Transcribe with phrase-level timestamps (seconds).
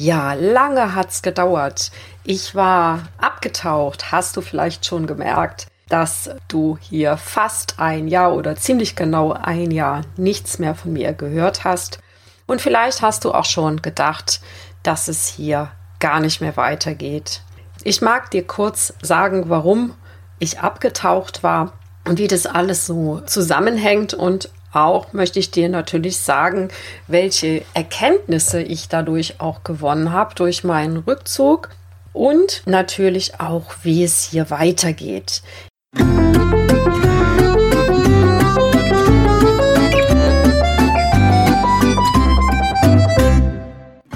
[0.00, 1.90] Ja, lange hat's gedauert.
[2.22, 8.54] Ich war abgetaucht, hast du vielleicht schon gemerkt, dass du hier fast ein Jahr oder
[8.54, 11.98] ziemlich genau ein Jahr nichts mehr von mir gehört hast.
[12.46, 14.40] Und vielleicht hast du auch schon gedacht,
[14.84, 17.42] dass es hier gar nicht mehr weitergeht.
[17.82, 19.96] Ich mag dir kurz sagen, warum
[20.38, 21.72] ich abgetaucht war
[22.06, 26.68] und wie das alles so zusammenhängt und auch möchte ich dir natürlich sagen,
[27.06, 31.70] welche Erkenntnisse ich dadurch auch gewonnen habe durch meinen Rückzug
[32.12, 35.42] und natürlich auch, wie es hier weitergeht.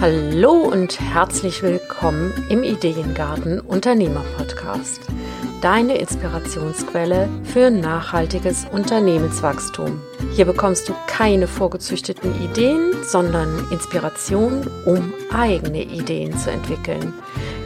[0.00, 5.02] Hallo und herzlich willkommen im Ideengarten Unternehmer Podcast
[5.62, 10.00] deine Inspirationsquelle für nachhaltiges Unternehmenswachstum.
[10.34, 17.14] Hier bekommst du keine vorgezüchteten Ideen, sondern Inspiration, um eigene Ideen zu entwickeln.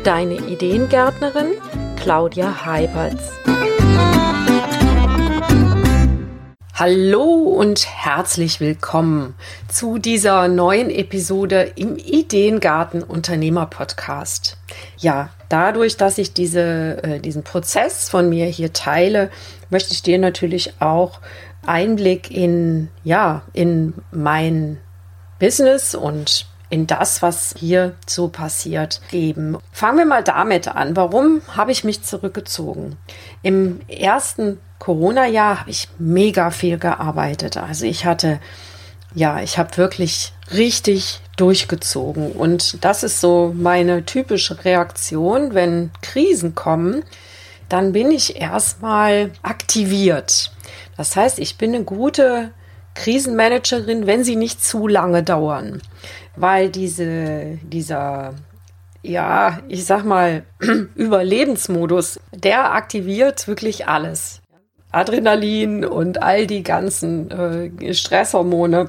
[0.05, 1.53] Deine Ideengärtnerin
[1.97, 3.33] Claudia Heiberts.
[6.75, 9.35] Hallo und herzlich willkommen
[9.71, 14.59] zu dieser neuen Episode im Ideengarten Unternehmer Podcast.
[14.99, 19.31] Ja, dadurch, dass ich diese, äh, diesen Prozess von mir hier teile,
[19.71, 21.21] möchte ich dir natürlich auch
[21.67, 24.79] Einblick in, ja, in mein
[25.39, 29.59] Business und in das, was hier so passiert, geben.
[29.73, 30.97] Fangen wir mal damit an.
[30.97, 32.97] Warum habe ich mich zurückgezogen?
[33.43, 37.57] Im ersten Corona-Jahr habe ich mega viel gearbeitet.
[37.57, 38.41] Also ich hatte,
[39.15, 42.33] ja, ich habe wirklich richtig durchgezogen.
[42.33, 47.05] Und das ist so meine typische Reaktion, wenn Krisen kommen,
[47.69, 50.53] dann bin ich erstmal aktiviert.
[50.97, 52.53] Das heißt, ich bin eine gute
[52.95, 55.83] Krisenmanagerin, wenn sie nicht zu lange dauern,
[56.37, 58.35] weil diese, dieser,
[59.03, 60.45] ja, ich sag mal,
[60.95, 64.41] Überlebensmodus, der aktiviert wirklich alles.
[64.93, 68.89] Adrenalin und all die ganzen äh, Stresshormone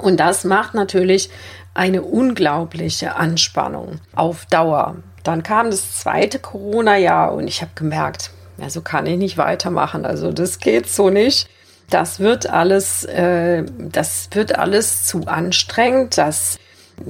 [0.00, 1.30] und das macht natürlich
[1.74, 4.96] eine unglaubliche Anspannung auf Dauer.
[5.22, 10.04] Dann kam das zweite Corona-Jahr und ich habe gemerkt, ja, so kann ich nicht weitermachen.
[10.04, 11.48] Also das geht so nicht.
[11.88, 16.18] Das wird alles, äh, das wird alles zu anstrengend.
[16.18, 16.58] Das,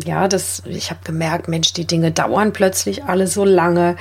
[0.04, 3.96] ja, das, ich habe gemerkt, Mensch, die Dinge dauern plötzlich alle so lange.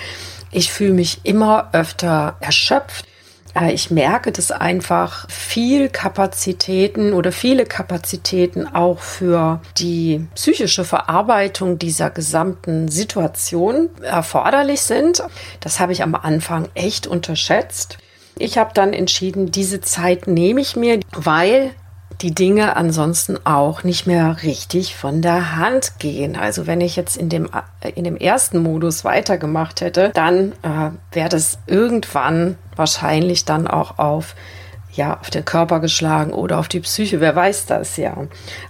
[0.51, 3.05] Ich fühle mich immer öfter erschöpft.
[3.59, 11.79] Äh, ich merke, dass einfach viel Kapazitäten oder viele Kapazitäten auch für die psychische Verarbeitung
[11.79, 15.23] dieser gesamten Situation erforderlich sind.
[15.59, 17.97] Das habe ich am Anfang echt unterschätzt.
[18.37, 21.71] Ich habe dann entschieden, diese Zeit nehme ich mir, weil
[22.21, 26.35] die Dinge ansonsten auch nicht mehr richtig von der Hand gehen.
[26.35, 27.49] Also wenn ich jetzt in dem,
[27.95, 34.35] in dem ersten Modus weitergemacht hätte, dann äh, wäre das irgendwann wahrscheinlich dann auch auf
[34.91, 38.17] ja, auf den Körper geschlagen oder auf die Psyche, wer weiß das ja.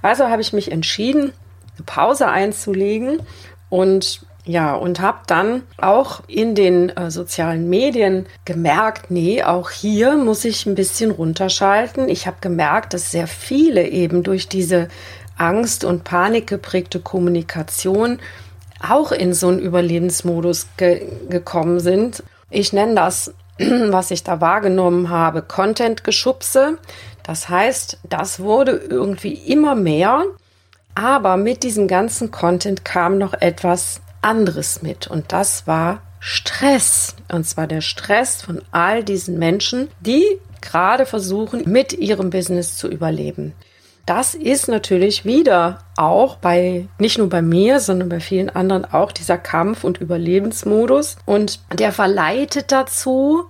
[0.01, 1.31] Also habe ich mich entschieden,
[1.77, 3.21] eine Pause einzulegen
[3.69, 10.17] und ja, und habe dann auch in den äh, sozialen Medien gemerkt, nee, auch hier
[10.17, 12.09] muss ich ein bisschen runterschalten.
[12.09, 14.87] Ich habe gemerkt, dass sehr viele eben durch diese
[15.37, 18.19] Angst und Panik geprägte Kommunikation
[18.87, 22.23] auch in so einen Überlebensmodus ge gekommen sind.
[22.49, 23.33] Ich nenne das,
[23.91, 26.77] was ich da wahrgenommen habe, Content-Geschubse.
[27.23, 30.23] Das heißt, das wurde irgendwie immer mehr.
[30.95, 37.15] Aber mit diesem ganzen Content kam noch etwas anderes mit und das war Stress.
[37.31, 40.25] Und zwar der Stress von all diesen Menschen, die
[40.61, 43.53] gerade versuchen, mit ihrem Business zu überleben.
[44.09, 49.11] Das ist natürlich wieder auch bei, nicht nur bei mir, sondern bei vielen anderen auch
[49.11, 51.17] dieser Kampf- und Überlebensmodus.
[51.27, 53.43] Und der verleitet dazu,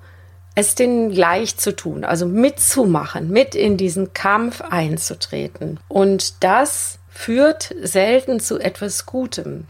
[0.56, 5.80] es denen gleich zu tun, also mitzumachen, mit in diesen Kampf einzutreten.
[5.88, 9.66] Und das führt selten zu etwas Gutem.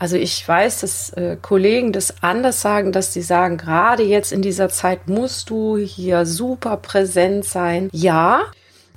[0.00, 4.42] Also ich weiß, dass äh, Kollegen das anders sagen, dass sie sagen, gerade jetzt in
[4.42, 7.88] dieser Zeit musst du hier super präsent sein.
[7.92, 8.40] Ja,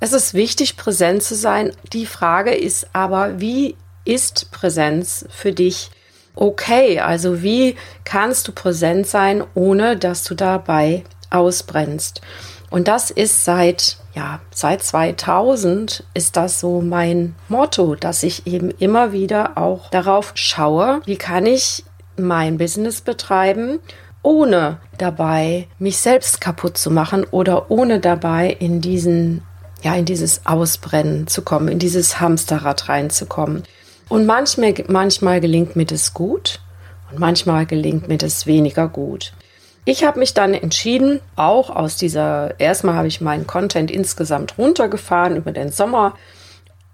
[0.00, 1.72] es ist wichtig, präsent zu sein.
[1.92, 5.90] Die Frage ist aber, wie ist Präsenz für dich
[6.34, 7.00] okay?
[7.00, 12.20] Also wie kannst du präsent sein, ohne dass du dabei ausbrennst?
[12.70, 18.70] Und das ist seit ja, seit 2000 ist das so mein Motto, dass ich eben
[18.70, 21.84] immer wieder auch darauf schaue, wie kann ich
[22.16, 23.80] mein Business betreiben,
[24.22, 29.42] ohne dabei mich selbst kaputt zu machen oder ohne dabei in diesen
[29.84, 33.64] ja, in dieses Ausbrennen zu kommen, in dieses Hamsterrad reinzukommen.
[34.08, 36.60] Und manchmal, manchmal gelingt mir das gut
[37.10, 39.34] und manchmal gelingt mir das weniger gut.
[39.84, 45.36] Ich habe mich dann entschieden, auch aus dieser, erstmal habe ich meinen Content insgesamt runtergefahren
[45.36, 46.14] über den Sommer.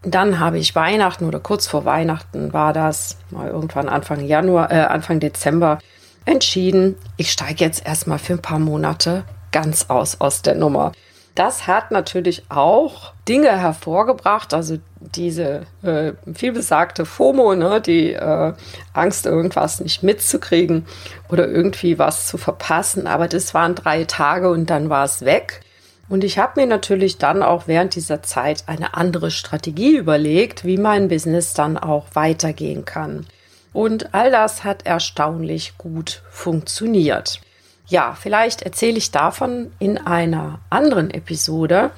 [0.03, 4.81] Dann habe ich Weihnachten oder kurz vor Weihnachten war das, mal irgendwann Anfang Januar, äh,
[4.81, 5.79] Anfang Dezember,
[6.25, 10.93] entschieden, ich steige jetzt erstmal für ein paar Monate ganz aus aus der Nummer.
[11.41, 18.53] Das hat natürlich auch Dinge hervorgebracht, also diese äh, vielbesagte FOMO, ne, die äh,
[18.93, 20.85] Angst, irgendwas nicht mitzukriegen
[21.31, 23.07] oder irgendwie was zu verpassen.
[23.07, 25.63] Aber das waren drei Tage und dann war es weg.
[26.11, 30.77] Und ich habe mir natürlich dann auch während dieser Zeit eine andere Strategie überlegt, wie
[30.77, 33.25] mein Business dann auch weitergehen kann.
[33.73, 37.41] Und all das hat erstaunlich gut funktioniert.
[37.91, 41.91] Ja, vielleicht erzähle ich davon in einer anderen Episode.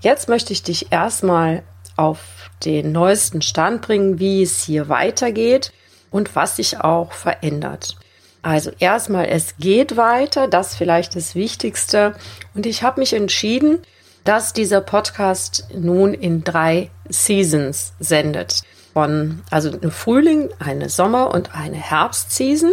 [0.00, 1.62] Jetzt möchte ich dich erstmal
[1.96, 5.70] auf den neuesten Stand bringen, wie es hier weitergeht
[6.10, 7.98] und was sich auch verändert.
[8.40, 12.14] Also erstmal, es geht weiter, das vielleicht das Wichtigste.
[12.54, 13.80] Und ich habe mich entschieden,
[14.24, 18.62] dass dieser Podcast nun in drei Seasons sendet.
[18.94, 22.72] Von, also eine Frühling, eine Sommer- und eine Herbstseason.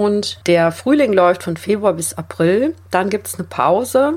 [0.00, 2.74] Und der Frühling läuft von Februar bis April.
[2.90, 4.14] Dann gibt es eine Pause.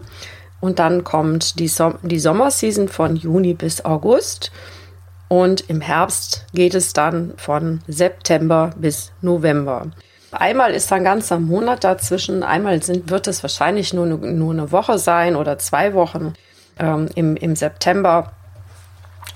[0.61, 4.53] Und dann kommt die, Som die Sommerseason von Juni bis August.
[5.27, 9.87] Und im Herbst geht es dann von September bis November.
[10.31, 12.43] Einmal ist ein ganzer Monat dazwischen.
[12.43, 16.33] Einmal sind, wird es wahrscheinlich nur, nur eine Woche sein oder zwei Wochen
[16.79, 18.31] ähm, im, im September.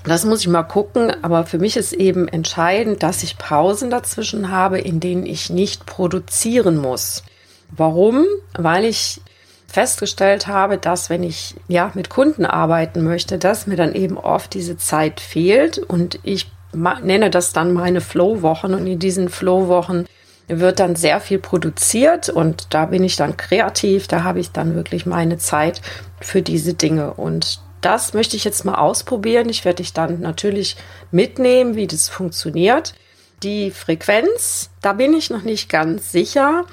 [0.04, 4.50] Das muss ich mal gucken, aber für mich ist eben entscheidend, dass ich Pausen dazwischen
[4.50, 7.24] habe, in denen ich nicht produzieren muss.
[7.70, 8.24] Warum?
[8.54, 9.20] Weil ich
[9.66, 14.54] festgestellt habe, dass wenn ich ja mit Kunden arbeiten möchte, dass mir dann eben oft
[14.54, 20.06] diese Zeit fehlt und ich nenne das dann meine Flow-Wochen und in diesen Flow-Wochen
[20.48, 24.74] wird dann sehr viel produziert und da bin ich dann kreativ, da habe ich dann
[24.74, 25.82] wirklich meine Zeit
[26.20, 29.48] für diese Dinge und das möchte ich jetzt mal ausprobieren.
[29.48, 30.76] Ich werde dich dann natürlich
[31.10, 32.94] mitnehmen, wie das funktioniert.
[33.42, 36.64] Die Frequenz, da bin ich noch nicht ganz sicher.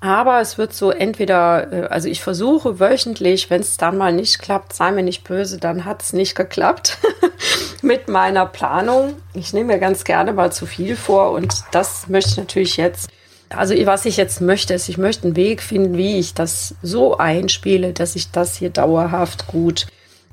[0.00, 4.38] Aber es wird so entweder, äh, also ich versuche wöchentlich, wenn es dann mal nicht
[4.38, 6.98] klappt, sei mir nicht böse, dann hat es nicht geklappt
[7.82, 9.16] mit meiner Planung.
[9.34, 13.10] Ich nehme mir ganz gerne mal zu viel vor und das möchte ich natürlich jetzt.
[13.50, 17.18] Also was ich jetzt möchte, ist, ich möchte einen Weg finden, wie ich das so
[17.18, 19.86] einspiele, dass ich das hier dauerhaft gut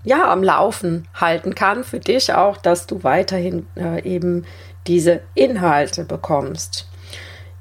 [0.08, 4.46] ja, am Laufen halten kann für dich auch, dass du weiterhin äh, eben
[4.88, 6.88] diese Inhalte bekommst.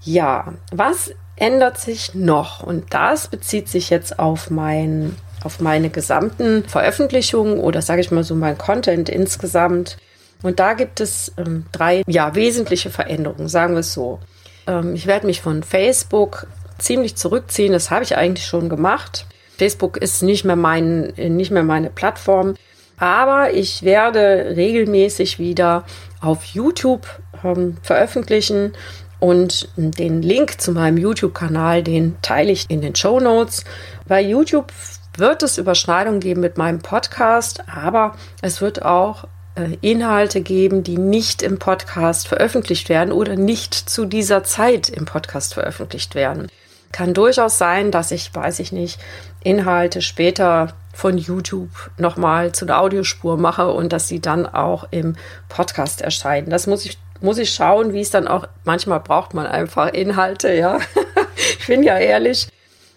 [0.00, 2.62] Ja, was ändert sich noch?
[2.62, 8.22] Und das bezieht sich jetzt auf mein auf meine gesamten Veröffentlichungen oder sage ich mal
[8.24, 9.96] so mein Content insgesamt.
[10.42, 14.20] Und da gibt es ähm, drei ja, wesentliche Veränderungen, sagen wir es so.
[14.68, 16.46] Ähm, ich werde mich von Facebook
[16.78, 19.26] ziemlich zurückziehen, das habe ich eigentlich schon gemacht.
[19.56, 22.54] Facebook ist nicht mehr, mein, nicht mehr meine Plattform.
[22.98, 25.84] Aber ich werde regelmäßig wieder
[26.20, 27.06] auf YouTube
[27.44, 28.72] ähm, veröffentlichen
[29.18, 33.64] und den Link zu meinem YouTube-Kanal, den teile ich in den Show Notes.
[34.06, 34.72] Bei YouTube
[35.16, 39.24] wird es Überschneidungen geben mit meinem Podcast, aber es wird auch
[39.54, 45.06] äh, Inhalte geben, die nicht im Podcast veröffentlicht werden oder nicht zu dieser Zeit im
[45.06, 46.48] Podcast veröffentlicht werden.
[46.92, 49.00] Kann durchaus sein, dass ich, weiß ich nicht,
[49.42, 55.16] Inhalte später von YouTube nochmal zu einer Audiospur mache und dass sie dann auch im
[55.48, 56.48] Podcast erscheinen.
[56.48, 60.52] Das muss ich, muss ich schauen, wie es dann auch, manchmal braucht man einfach Inhalte,
[60.54, 60.78] ja.
[61.58, 62.48] ich bin ja ehrlich.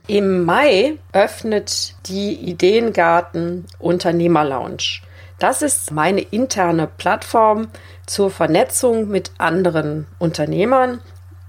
[0.08, 5.02] Im Mai öffnet die Ideengarten Unternehmer Lounge.
[5.38, 7.68] Das ist meine interne Plattform
[8.08, 11.00] zur Vernetzung mit anderen Unternehmern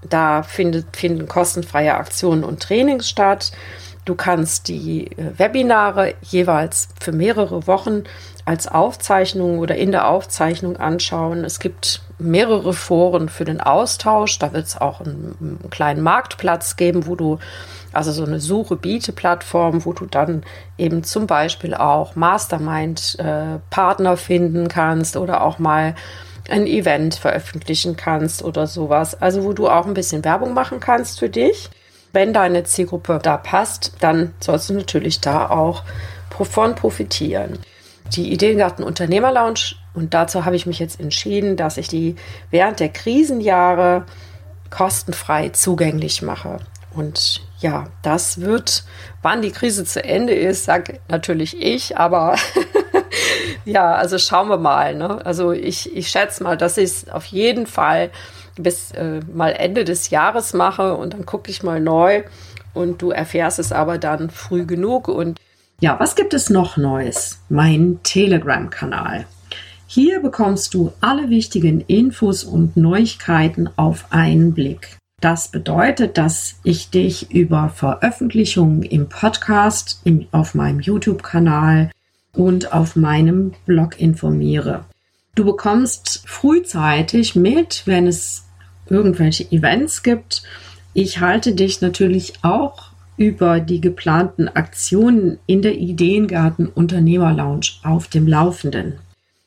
[0.09, 3.51] da findet, finden kostenfreie Aktionen und Trainings statt.
[4.03, 8.03] Du kannst die äh, Webinare jeweils für mehrere Wochen
[8.45, 11.45] als Aufzeichnung oder in der Aufzeichnung anschauen.
[11.45, 14.39] Es gibt mehrere Foren für den Austausch.
[14.39, 17.37] Da wird es auch einen, einen, kleinen Marktplatz geben, wo du,
[17.93, 20.43] also so eine Suche-Biete-Plattform, wo du dann
[20.79, 25.93] eben zum Beispiel auch Mastermind-Partner äh, finden kannst oder auch mal
[26.51, 29.19] ein Event veröffentlichen kannst oder sowas.
[29.19, 31.69] Also wo du auch ein bisschen Werbung machen kannst für dich.
[32.13, 35.83] Wenn deine Zielgruppe da passt, dann sollst du natürlich da auch
[36.43, 37.59] von profitieren.
[38.15, 42.15] Die Ideengarten Unternehmer Lounge und dazu habe ich mich jetzt entschieden, dass ich die
[42.49, 44.05] während der Krisenjahre
[44.71, 46.57] kostenfrei zugänglich mache.
[46.93, 48.83] Und ja, das wird,
[49.21, 52.35] wann die Krise zu Ende ist, sage natürlich ich, aber
[53.65, 54.95] Ja, also schauen wir mal.
[54.95, 55.25] Ne?
[55.25, 58.09] Also ich, ich schätze mal, dass ich es auf jeden Fall
[58.55, 62.23] bis äh, mal Ende des Jahres mache und dann gucke ich mal neu
[62.73, 65.07] und du erfährst es aber dann früh genug.
[65.07, 65.39] Und
[65.79, 67.39] ja, was gibt es noch Neues?
[67.49, 69.25] Mein Telegram-Kanal.
[69.87, 74.97] Hier bekommst du alle wichtigen Infos und Neuigkeiten auf einen Blick.
[75.19, 81.91] Das bedeutet, dass ich dich über Veröffentlichungen im Podcast, im, auf meinem YouTube-Kanal
[82.33, 84.85] und auf meinem Blog informiere.
[85.35, 88.45] Du bekommst frühzeitig mit, wenn es
[88.89, 90.43] irgendwelche Events gibt.
[90.93, 98.07] Ich halte dich natürlich auch über die geplanten Aktionen in der Ideengarten Unternehmer Lounge auf
[98.07, 98.99] dem Laufenden.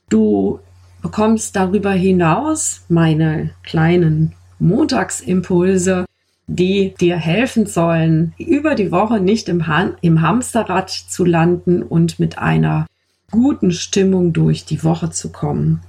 [0.09, 0.61] Du
[1.03, 6.07] bekommst darüber hinaus meine kleinen Montagsimpulse,
[6.47, 12.19] die dir helfen sollen, über die Woche nicht im, Han im Hamsterrad zu landen und
[12.19, 12.87] mit einer
[13.31, 15.81] guten Stimmung durch die Woche zu kommen.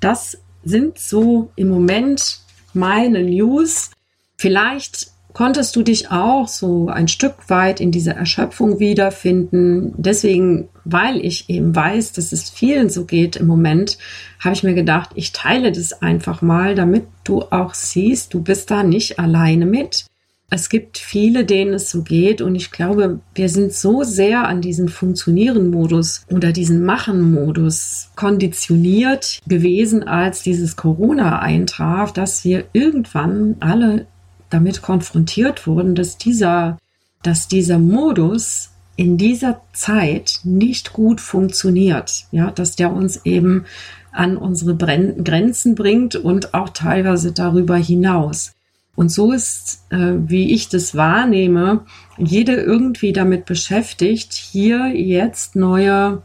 [0.00, 2.40] Das sind so im Moment
[2.74, 3.90] meine News.
[4.36, 9.92] Vielleicht konntest du dich auch so ein Stück weit in dieser Erschöpfung wiederfinden.
[9.96, 13.98] Deswegen, weil ich eben weiß, dass es vielen so geht im Moment,
[14.38, 18.70] habe ich mir gedacht, ich teile das einfach mal, damit du auch siehst, du bist
[18.70, 20.06] da nicht alleine mit.
[20.52, 24.60] Es gibt viele, denen es so geht und ich glaube, wir sind so sehr an
[24.60, 34.06] diesen Funktionieren-Modus oder diesen Machen-Modus konditioniert gewesen, als dieses Corona eintraf, dass wir irgendwann alle
[34.50, 36.78] damit konfrontiert wurden, dass dieser,
[37.22, 42.26] dass dieser Modus in dieser Zeit nicht gut funktioniert.
[42.32, 43.64] Ja, dass der uns eben
[44.12, 48.52] an unsere Grenzen bringt und auch teilweise darüber hinaus.
[48.96, 51.86] Und so ist, äh, wie ich das wahrnehme,
[52.18, 56.22] jede irgendwie damit beschäftigt, hier jetzt neue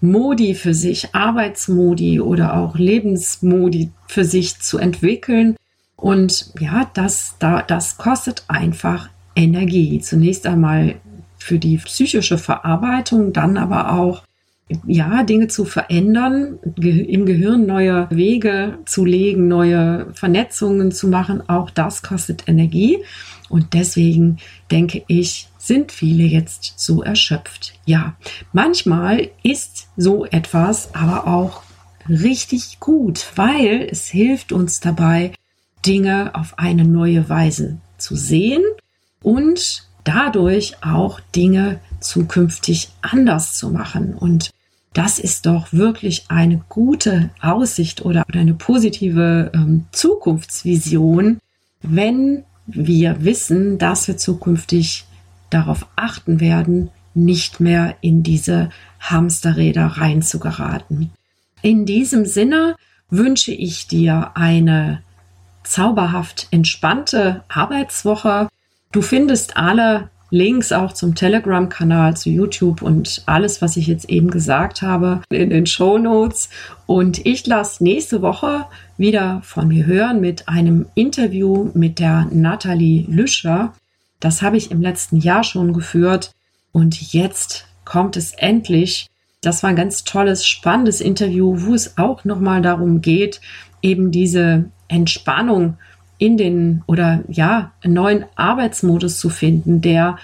[0.00, 5.56] Modi für sich, Arbeitsmodi oder auch Lebensmodi für sich zu entwickeln,
[6.02, 10.00] und ja, das, da, das kostet einfach Energie.
[10.00, 10.96] Zunächst einmal
[11.38, 14.24] für die psychische Verarbeitung, dann aber auch
[14.84, 21.70] ja, Dinge zu verändern, im Gehirn neue Wege zu legen, neue Vernetzungen zu machen, auch
[21.70, 22.98] das kostet Energie.
[23.48, 24.38] Und deswegen
[24.72, 27.74] denke ich, sind viele jetzt so erschöpft.
[27.84, 28.16] Ja,
[28.52, 31.62] manchmal ist so etwas aber auch
[32.08, 35.30] richtig gut, weil es hilft uns dabei,
[35.86, 38.62] Dinge auf eine neue Weise zu sehen
[39.22, 44.14] und dadurch auch Dinge zukünftig anders zu machen.
[44.14, 44.50] Und
[44.94, 51.38] das ist doch wirklich eine gute Aussicht oder eine positive ähm, Zukunftsvision,
[51.82, 55.06] wenn wir wissen, dass wir zukünftig
[55.50, 58.70] darauf achten werden, nicht mehr in diese
[59.00, 61.10] Hamsterräder reinzugeraten.
[61.62, 62.76] In diesem Sinne
[63.10, 65.02] wünsche ich dir eine
[65.72, 68.48] zauberhaft entspannte Arbeitswoche.
[68.92, 74.30] Du findest alle Links auch zum Telegram-Kanal, zu YouTube und alles, was ich jetzt eben
[74.30, 76.48] gesagt habe, in den Show Notes.
[76.86, 83.04] Und ich lasse nächste Woche wieder von mir hören mit einem Interview mit der Nathalie
[83.08, 83.74] Lüscher.
[84.20, 86.32] Das habe ich im letzten Jahr schon geführt
[86.72, 89.08] und jetzt kommt es endlich.
[89.42, 93.40] Das war ein ganz tolles, spannendes Interview, wo es auch nochmal darum geht,
[93.82, 95.78] eben diese Entspannung
[96.18, 100.18] in den oder ja, einen neuen Arbeitsmodus zu finden, der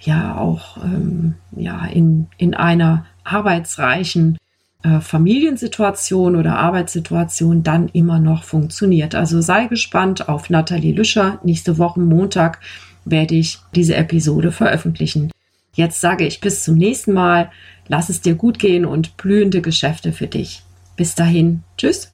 [0.00, 4.36] ja auch ähm, ja, in, in einer arbeitsreichen
[4.82, 9.14] äh, Familiensituation oder Arbeitssituation dann immer noch funktioniert.
[9.14, 11.38] Also sei gespannt auf Nathalie Lüscher.
[11.42, 12.60] Nächste Woche Montag
[13.04, 15.30] werde ich diese Episode veröffentlichen.
[15.74, 17.50] Jetzt sage ich bis zum nächsten Mal.
[17.88, 20.62] Lass es dir gut gehen und blühende Geschäfte für dich.
[20.96, 21.62] Bis dahin.
[21.76, 22.12] Tschüss.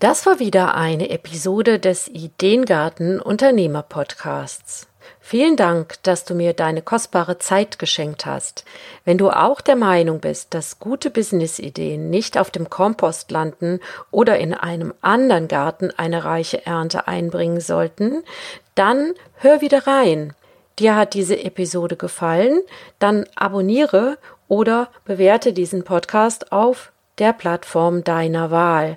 [0.00, 4.88] Das war wieder eine Episode des Ideengarten Unternehmer Podcasts.
[5.20, 8.64] Vielen Dank, dass du mir deine kostbare Zeit geschenkt hast.
[9.04, 13.78] Wenn du auch der Meinung bist, dass gute Businessideen nicht auf dem Kompost landen
[14.10, 18.22] oder in einem anderen Garten eine reiche Ernte einbringen sollten,
[18.74, 20.32] dann hör wieder rein.
[20.78, 22.62] Dir hat diese Episode gefallen,
[23.00, 24.16] dann abonniere
[24.48, 28.96] oder bewerte diesen Podcast auf der Plattform deiner Wahl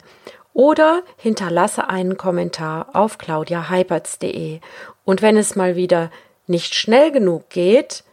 [0.53, 4.59] oder hinterlasse einen Kommentar auf claudiaheipertz.de.
[5.03, 6.11] Und wenn es mal wieder
[6.47, 8.03] nicht schnell genug geht,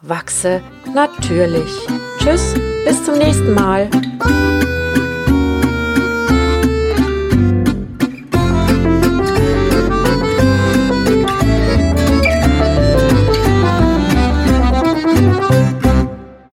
[0.00, 0.62] wachse
[0.94, 1.70] natürlich.
[2.18, 3.90] Tschüss, bis zum nächsten Mal.